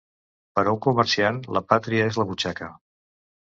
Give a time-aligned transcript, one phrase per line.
[0.59, 2.73] Per a un comerciant, la pàtria és la butxaca.